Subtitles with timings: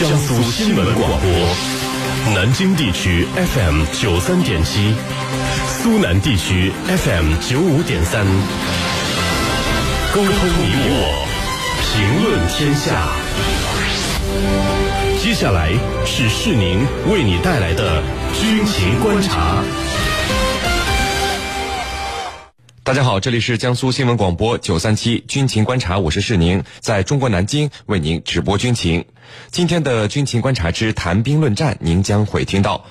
[0.00, 1.30] 江苏新闻广播，
[2.34, 4.92] 南京地区 FM 九三点七，
[5.68, 8.26] 苏南地区 FM 九五点三，
[10.12, 11.24] 沟通你我，
[11.86, 13.12] 评论天下。
[15.22, 15.70] 接下来
[16.04, 18.02] 是世宁为你带来的
[18.34, 19.62] 军情观察。
[22.82, 29.04] 大家好，这里是江苏新闻广播九三七军情观察，我是世宁，在中国南京为您直播军情。
[29.50, 32.86] 今天的军情观察之谈兵论战，您将会听到。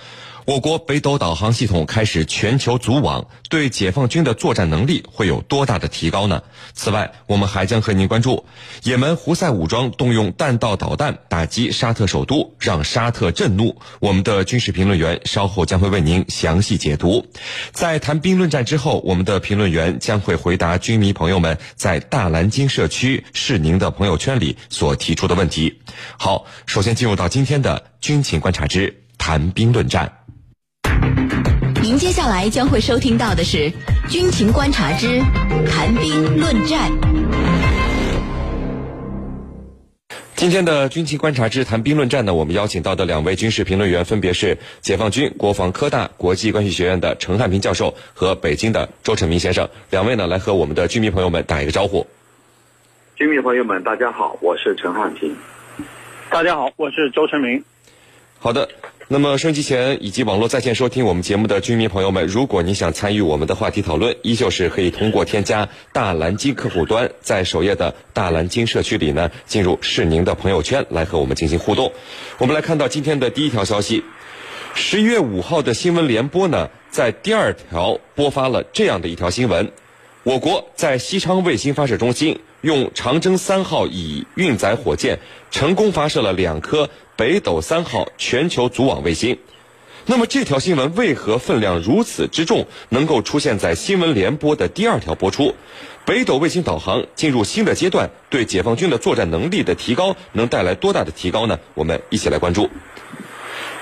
[0.49, 6.41] 我国北斗导航系统开始全球组网，对解放军的作战能力会有多大的提高呢？
[6.73, 8.47] 此外，我们还将和您关注
[8.81, 13.79] 也门胡塞武装动用弹道导弹打击沙特首都，让沙特震怒。
[13.99, 17.27] 我们的军事评论员稍后将会为您详细解读。
[17.71, 25.79] 在谈兵论战之后，我们的评论员将会回答军迷朋友们在大蓝鲸社区是您的朋友圈里所提出的问题。
[26.17, 30.11] 好，首先进入到今天的军情观察之谈兵论战。
[31.81, 33.57] 您接下来将会收听到的是
[34.09, 35.19] 《军情观察之
[35.69, 36.91] 谈兵论战》。
[40.35, 49.67] 今天的军情观察之谈兵论战呢，我们邀请到的两位军事评论员分别是解放军国防科大国际关系学院的陈汉平教授和北京的周成明先生。
[49.89, 52.07] 两位呢，来和我们的军迷朋友们打一个招呼。
[53.17, 55.35] 军迷朋友们，大家好，我是陈汉平。
[56.29, 57.61] 大家好，我是周成明。
[58.39, 58.69] 好的。
[59.11, 71.91] 那么，收音机前以及网络在线收听我们节目的居民朋友们，如果你想参与我们的话题讨论，依旧是可以通过添加大蓝鲸客户端，在首页的大蓝鲸社区里呢，进入是您的朋友圈来和我们进行互动。
[72.37, 74.03] 我们来看到今天的第一条消息，
[74.75, 79.71] 十一月五号的新闻联播呢，在第二条播发了这样的一条新闻：
[80.29, 85.17] 我国在西昌卫星发射中心用长征三号乙运载火箭
[85.49, 86.87] 成功发射了两颗。
[87.15, 89.35] 北斗三号全球组网卫星，
[90.05, 95.51] 那么这条新闻为何分量如此之重，能够出现在新闻联播的第二条播出？
[96.05, 101.59] 北斗卫星导航进入新的阶段，对解放军的作战能力的提高能带来多大的提高呢？
[101.73, 102.69] 我们一起来关注。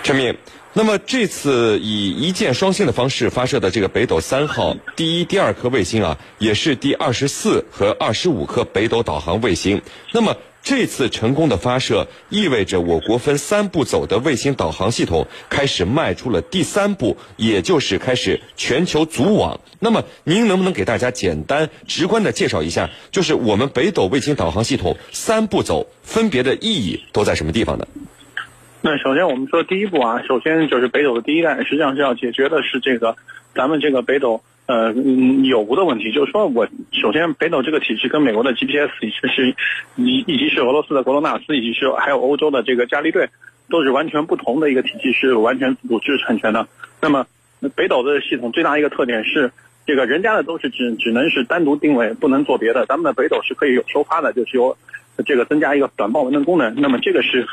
[0.02, 0.34] 陈明，
[0.78, 9.82] 那么这次以一箭双星的方式发射的这个北斗三号第一、第二颗卫星啊，也是第二十四和二十五颗北斗导航卫星。
[10.12, 19.60] 那么这次成功的发射，意味着我国分三步走的卫星导航系统开始迈出了第三步，也就是开始全球组网。
[19.80, 27.88] 那么，您能不能给大家简单直观的介绍一下，就是我们北斗卫星导航系统三步走分别的意义都在什么地方呢？
[28.82, 33.16] 那首先我们说第一步啊，首先就是北斗的第一代，实际上是要解决的是这个
[33.54, 34.42] 咱们这个北斗。
[34.68, 39.56] 呃，有无的问题，就是说我首先北斗这个体系跟美国的 GPS 以及是，
[39.96, 43.30] 以以及是俄罗斯的格罗纳斯，以及是还有欧洲的这个伽利略，
[43.70, 46.68] 都是完全不同的一个体系，是完全自主产权的。
[47.00, 47.26] 那么
[47.78, 49.50] 北斗的系统最大一个特点是，
[49.86, 52.86] 这个人家的都是只只能是单独定位，不能做别的。
[52.88, 54.78] 咱们的北斗是可以有收发的，就是有
[55.26, 56.76] 这个增加一个短报文的功能。
[56.76, 57.48] 那么这个是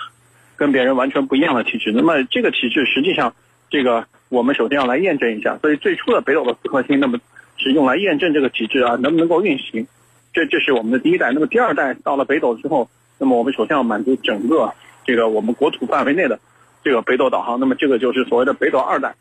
[0.65, 1.93] 跟别人完全不一样的体制。
[1.93, 3.35] 那么这个体制实际上
[3.69, 4.07] 这个。
[4.31, 7.21] 我们首先要来验证一下，所以最初的北斗的四颗星，那么
[7.57, 9.87] 是用来验证这个体制啊能不能够运行，
[10.33, 11.31] 这这是我们的第一代。
[11.31, 12.89] 那么第二代到了北斗之后，
[13.19, 14.73] 那么我们首先要满足整个
[15.05, 16.41] 这个我们国土范围内的
[16.83, 19.15] 这个北斗导航，那么这个就是所谓的北斗二代。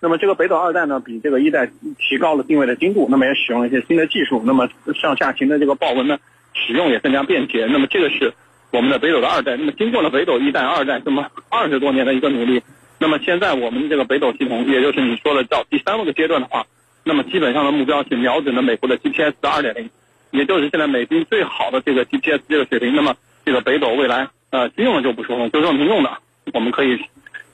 [0.00, 4.68] 那么这个北斗二代呢，比这个一代提高了定位的精度，那么也使用了一些新的技术，那么
[5.00, 6.18] 上下行的这个报文呢
[6.52, 7.66] 使用也更加便捷。
[7.70, 8.34] 那么这个是
[8.70, 9.56] 我们的北斗的二代。
[9.56, 12.62] 那么经过了北斗一代、二代这么二十多年的一个努力。
[12.98, 16.66] 那么现在我们这个北斗系统，也就是你说的到第三个阶段的话，
[17.04, 19.88] 那么基本上的目标是瞄准了美国的 GPS 二点零，
[20.32, 22.94] 也就是现在美军最好的这个 GPS 这个水平。
[22.94, 23.14] 那么
[23.44, 26.18] 这个北斗未来呃军用的就不说了，就说民用的，
[26.52, 26.98] 我们可以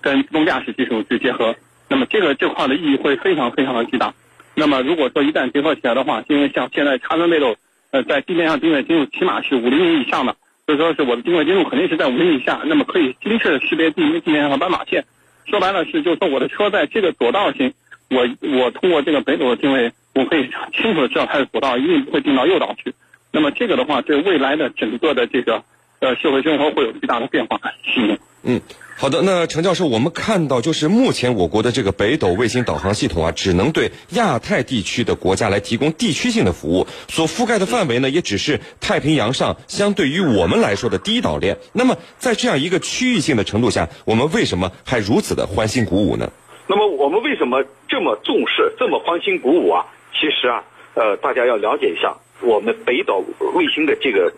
[0.01, 1.55] 跟自动驾驶技术去结合。
[1.89, 4.13] 那么这个这块的意义会非常非常的巨大。
[4.55, 7.55] 那么如果说一旦结合起来的话，因为像现在长征北斗
[7.91, 10.35] 呃在地面上定位精度起码是五厘米以上的，
[10.67, 15.05] 所以说是我的定位精度肯定是在五以下，那么可以精确的识别地地面和斑马线。
[15.45, 17.75] 说白了是，就是说我的车在这个左道行，
[18.09, 22.95] 我我通过这个北斗的定位，我可以清楚的知道它的左道，一定不会定到右道去。
[23.31, 25.63] 那么这个的话，对未来的整个的这个
[25.99, 27.61] 呃社会生活会有巨大的变化。
[27.83, 28.59] 是嗯。
[28.97, 41.59] 好的，那程教授，我们看到就是目前我国的这个北斗卫星导航系统啊，只能对亚太地区的国家来提供地区性的服务，所覆盖的范围呢，也只是太平洋上相对于我们来说的低岛链。
[41.73, 46.31] 那么在这样一个区域性的程度下，我们为什么还如此的欢欣鼓舞呢？
[46.67, 49.85] 那么我们为什么这么重视，这么欢欣鼓舞啊？
[50.13, 50.65] 其实啊，
[50.95, 53.25] 呃，大家要了解一下我们北斗
[53.55, 54.33] 卫星的这个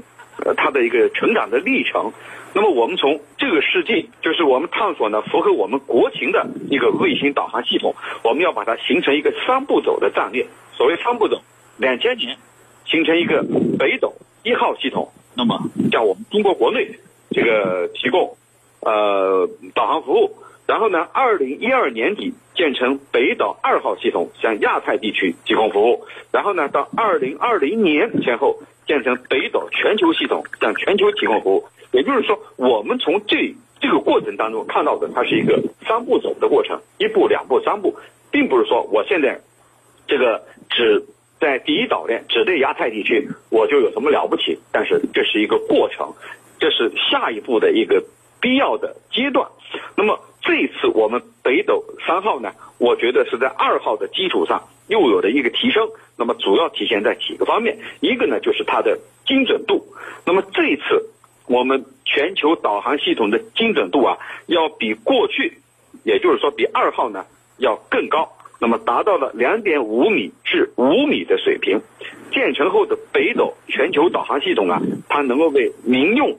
[0.44, 2.12] 呃它的一个成长的历程。
[2.54, 10.46] 那么我们从这个世纪，就是我们探索呢符合我们国情的一个卫星导航系统，我们要把它形成一个三步走的战略。
[10.72, 11.42] 所谓三步走，
[11.76, 12.36] 两千年
[12.86, 13.44] 形成一个
[13.78, 15.58] 北斗一号系统，那么
[15.90, 16.88] 向我们中国国内
[17.30, 18.36] 这个提供
[18.80, 20.36] 呃导航服务。
[20.66, 26.04] 然后呢，二零一二年底建成北斗二号系统，向亚太地区提供服务。
[26.32, 31.64] 然后呢，到二零二零年前后建成北斗全球系统，向全球提供服务。
[31.92, 37.96] 也就是说，我们从这这个过程当中看到的，它是一个三步走的过程，一步、两步、三步，
[38.30, 39.40] 并不是说我现在
[40.06, 41.04] 这个只
[41.40, 44.58] 在第一岛链，只对亚太地区，我就有什么了不起。
[44.72, 46.14] 但是这是一个过程，
[46.58, 48.04] 这是下一步的一个
[48.40, 49.48] 必要的阶段。
[49.96, 55.88] 那么这一次我们北斗三号呢，我觉得是在二号的基础上又有的一个提升。
[56.16, 59.84] 那么主要体现在几个方面，一个呢就是它的精准度。
[60.24, 61.10] 那么这一次。
[61.48, 65.58] 我们全球导航系统的精准度啊，要比过去，
[66.02, 67.24] 也就是说比二号呢
[67.58, 71.80] 要更高，那么达到了两点五米至五米的水平。
[72.32, 76.36] 建成后的北斗全球导航系统啊，它能够为民用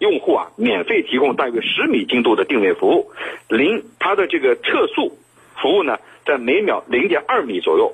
[0.00, 3.12] 用户啊免费提供大约十米精度的定位服务，
[3.46, 5.16] 零它的这个测速
[5.62, 5.96] 服务呢，
[6.30, 7.92] 在每秒零点二米左右。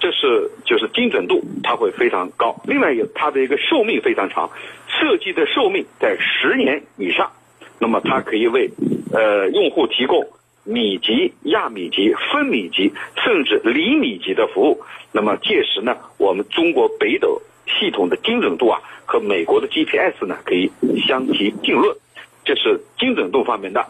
[0.00, 2.60] 这是就是精准度，它会非常高。
[2.66, 4.50] 另外一个，它的一个寿命非常长，
[4.86, 7.30] 设计的寿命在十年以上。
[7.78, 8.70] 那么它可以为
[9.12, 10.26] 呃用户提供
[10.64, 12.92] 米级、亚米级、分米级，
[13.24, 14.82] 甚至厘米级的服务。
[15.12, 20.70] 那么届时呢，我们中国北斗系统的精准度啊，和美国的 GPS 呢可以
[21.06, 21.96] 相提并论。
[22.44, 23.86] 这是精准度方面的。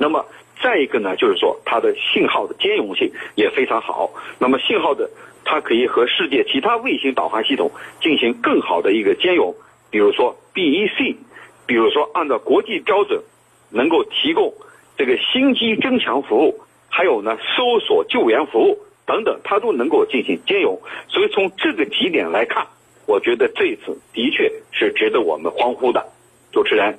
[0.00, 0.24] 那么。
[0.62, 4.12] 再一个呢，就是说它的信号的兼容性也非常好。
[4.38, 5.08] 那么信号的，
[5.42, 7.70] 它可以和世界其他卫星导航系统
[8.02, 9.54] 进行更好的一个兼容。
[9.90, 11.16] 比如说 BEC，
[11.64, 13.22] 比如说按照国际标准，
[13.70, 14.52] 能够提供
[14.98, 16.60] 这个新机增强服务，
[16.90, 20.78] 还有呢搜索救援服务等等，它都能够进行兼容。
[21.08, 22.66] 所以从这个几点来看，
[23.06, 26.06] 我觉得这次的确是值得我们欢呼的。
[26.52, 26.98] 主持人。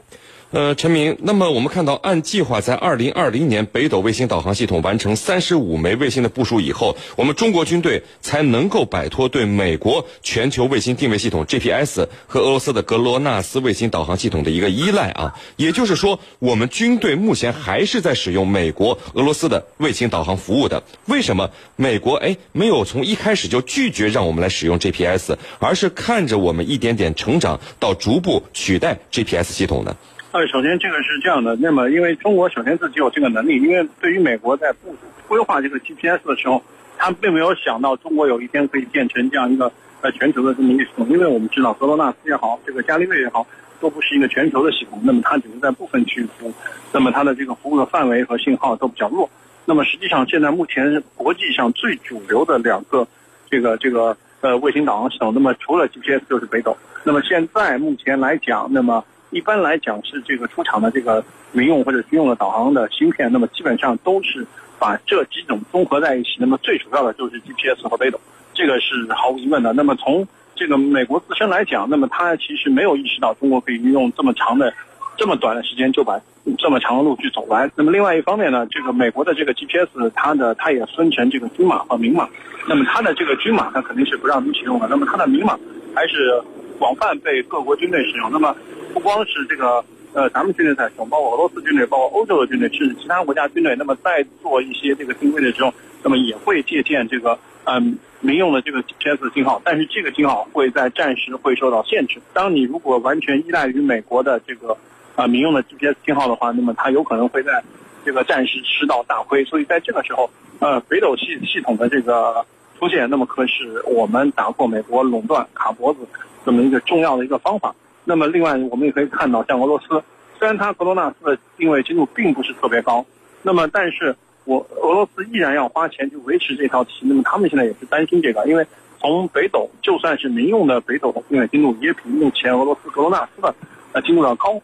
[0.52, 15.34] 呃，陈明，那么我们看到，按计划在二零二零年北斗卫星导航系统完成三十五枚卫星的部署以后，我们中国军队才能够摆脱对美国全球卫星定位系统 GPS 和俄罗斯的格罗纳斯卫星导航系统的一个依赖啊。
[15.56, 20.84] 也就是说，我们军队目前还是在使用美国、俄罗斯的卫星导航服务的。
[21.06, 29.96] 为什么美国哎没有从一开始就拒绝让我们来使用 GPS，而是看着我们一点点成长到逐步取代 GPS 系统呢？
[30.34, 34.98] 呃，首先这个是这样的，那么因为中国首先自己有这个能力，因为对于美国在部署
[35.28, 36.64] 规划这个 GPS 的时候，
[36.98, 39.70] 他并没有想到中国有一天可以建成这样一个
[40.00, 43.46] 呃全球的这么一个系统，因为我们知道格罗纳斯也好，这个伽利略也好，
[43.82, 46.54] 都不是一个全球的系统，那么它只是在部分区域服务，
[46.94, 49.30] 那么它的这个服务的范围和信号都比较弱。
[49.66, 53.06] 那么实际上现在目前国际上最主流的两个
[53.50, 56.78] 这个这个呃卫星导航系统，那么除了 GPS 就是北斗。
[57.04, 64.46] 那么现在目前来讲，那么一般来讲是这个出厂的这个民用或者军用的导航的芯片，那么基本上都是
[64.78, 66.36] 把这几种综合在一起。
[66.38, 68.20] 那么最主要的就是 GPS 和北斗，
[68.54, 69.74] 这个是毫无疑问的。
[69.74, 74.74] 那么从这个美国自身来讲，那么它其实没有意识到中国可以用这么长的、
[75.18, 76.20] 这么短的时间就把
[76.58, 77.72] 这么长的路去走完。
[77.76, 82.28] 那么另外一方面呢，这个美国的这个 GPS 它的它也分成这个军码和明码。
[82.68, 84.88] 那么它的这个军码它肯定是不让你使用的。
[84.90, 85.58] 那么它的明码
[85.96, 86.42] 还是
[86.82, 88.32] 广泛被各国军队使用。
[88.32, 88.56] 那么
[88.92, 95.72] 不光是这个，呃，咱们军队在使用，包括俄罗斯军队，包括欧洲的军队，甚至其他国家军队，那么在做一些这个定位的时候，
[96.02, 102.20] 那么也会借鉴这个，嗯，民用的这个 GPS 信号，但是这个信号会在战时会受到限制。
[102.34, 104.76] 当你如果完全依赖于美国的这个，
[105.16, 107.64] 啊，民用的 GPS 信号的话，那么它有可能会在
[108.04, 109.46] 这个战时吃到大亏。
[109.46, 110.28] 所以在这个时候，
[110.60, 112.44] 呃，北斗系系统的这个
[112.82, 116.00] 出现，那么可是我们打破美国垄断、卡脖子
[116.44, 117.76] 这么一个重要的一个方法。
[118.04, 120.04] 那么，另外我们也可以看到，像俄罗斯，
[120.40, 123.06] 虽然它格罗纳斯的定位精度并不是特别高，
[123.44, 127.06] 那么但是我俄罗斯依然要花钱去维持这套体系。
[127.06, 128.66] 那么他们现在也是担心这个，因为
[129.00, 133.54] 从北斗就算是民用的北斗的定位精度，也比目前俄罗斯格罗纳斯的
[133.92, 134.60] 呃精度要高。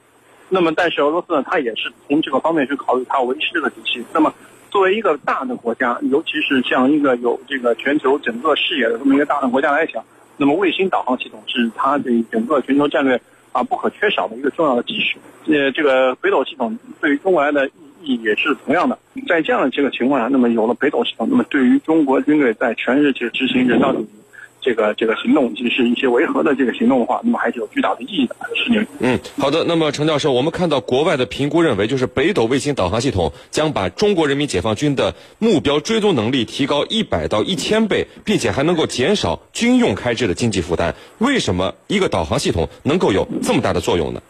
[0.50, 4.04] 那么，但是俄罗斯呢，它也是从这个方面去考虑它维持这个体系。
[4.12, 4.34] 那么，
[4.70, 10.04] 作为一个大的国家，尤其是像一个有这个全球整个视野的这么一个大的国家来讲。
[10.38, 13.20] 那么卫星导航系统是它的整个全球战略
[13.52, 15.18] 啊不可缺少的一个重要的基石。
[15.52, 18.98] 呃，这个北斗系统对于中国来的意义也是同样的。
[19.28, 24.08] 在这样的这个情况下，那么有了北斗系统，那么对于中国军队在全世界执行人道主义
[24.68, 28.36] 这个这个行动，就是一些维和的这个行动的话，那么还是有巨大的意义的。
[28.54, 28.86] 是您。
[29.00, 29.64] 嗯，好的。
[29.64, 40.94] 那么陈教授，我们看到国外的评估认为，就是北斗卫星导航系统将把中国人民解放军的目标追踪能力提高一百到一千倍，并且还能够减少军用开支的经济负担。
[41.20, 44.22] 为什么一个导航系统能够有这么大的作用呢？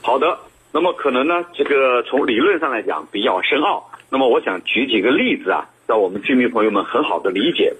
[0.00, 0.38] 好的，
[0.72, 3.90] 那么可能呢，这个从理论上来讲比较深奥。
[4.08, 7.74] 那么我想举几个例子啊，让我们居民朋友们很好的理解。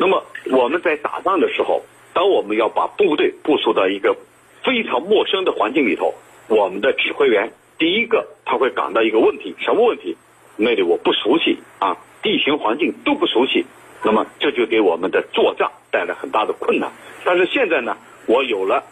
[0.00, 1.82] 那么我们在打仗的时候，
[2.14, 4.16] 当我们要把部队部署到一个
[4.64, 6.14] 非常陌生的环境里头，
[6.48, 10.16] 我们的指挥员第一个他会感到一个问题，什么问题？
[10.56, 13.66] 那里我不熟悉啊，地形环境都不熟悉，
[14.02, 16.90] 那么这就给我们的作战带来很大的困难。
[17.22, 18.82] 但是现在呢，我有了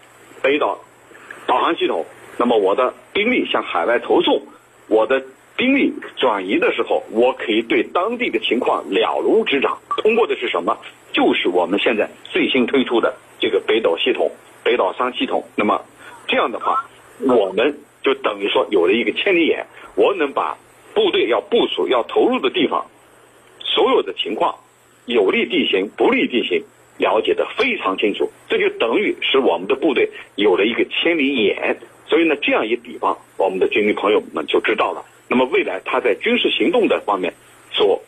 [0.43, 0.79] 北岛
[1.47, 2.05] 导航系统，
[2.37, 4.43] 那么我的兵力向海外投送，
[4.89, 5.23] 我的
[5.59, 9.77] 兵力转移的时候，我可以对当地的情况了如指掌。
[9.99, 10.79] 通过的是什么？
[11.13, 14.31] 就是我们现在最新推出的这个北斗系统、
[14.63, 15.45] 北斗三系统。
[15.57, 15.85] 那么
[16.29, 16.87] 这样的话，
[17.19, 20.57] 我们就等于说有了一个千里眼，我能把
[20.95, 22.87] 部队要部署、要投入的地方
[23.59, 24.55] 所有的情况，
[25.07, 26.63] 有利地形、不利地形
[26.99, 28.31] 了解的非常清楚。
[28.49, 31.81] 这就等于使我们的部队有了一个千里眼。
[32.07, 35.05] 所以呢，这样一比方，我们的军民朋友们就知道了。
[35.29, 37.35] 那么未来他在军事行动的方面，
[37.71, 38.03] 所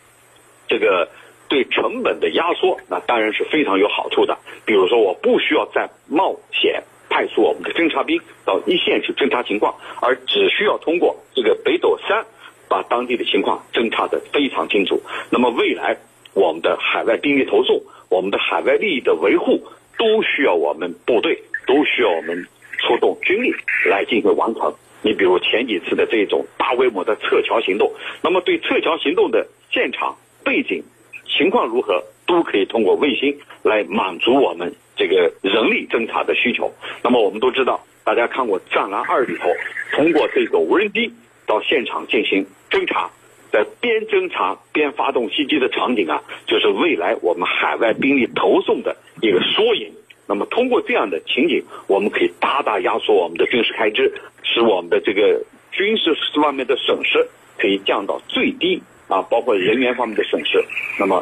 [0.67, 1.07] 这个
[1.47, 4.37] 对成本的压缩，那当然是非常有好处的。
[4.65, 12.25] 比如说，我不需要再冒险派出我们的侦察兵到一线去侦察情况，而只需要通过这个北斗三，
[12.67, 15.01] 把当地的情况侦察的非常清楚。
[15.29, 15.97] 那么未来
[16.33, 19.61] 我们的海外兵力投送，我们的海外利益的维护，
[19.97, 22.47] 都需要我们部队，都需要我们
[22.79, 23.53] 出动军力
[23.89, 24.73] 来进行完成。
[25.01, 27.91] 你比如前几次的这种大规模的撤侨行动，
[28.21, 30.83] 那么对撤侨行动的现场背景
[31.25, 36.71] 情况如何，都可以通过卫星来满足我们这个人力侦察的需求。
[37.03, 39.49] 那么我们都知道，大家看过《战狼二》里头，
[39.91, 41.11] 通过这个无人机
[41.47, 43.09] 到现场进行侦查，
[43.51, 49.91] 在边侦查边发动袭击的场景啊，就是未来我们海外兵力投送的一个缩影。
[50.31, 54.09] 那么通过这样的情景，我们可以大大压缩我们的军事开支。
[54.43, 60.63] 使我们的这个军事方面的损失可以降到最低啊，包括人员方面的损失，
[60.97, 61.21] 那么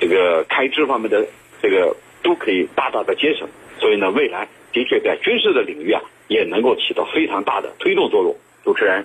[0.00, 1.26] 这个开支方面的
[1.60, 3.46] 这个都可以大大的节省。
[3.78, 8.34] 所以呢，未来的确在军事的领域啊，也能够起到非常大的推动作用。
[8.64, 9.04] 主持人，